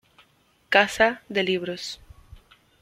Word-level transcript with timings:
Caza 0.71 1.09
de 1.29 1.43
Libros. 1.43 1.83